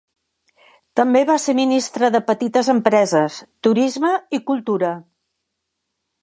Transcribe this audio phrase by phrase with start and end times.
[0.99, 3.37] També va ser ministre de Petites Empreses,
[3.69, 4.91] Turisme i Cultura.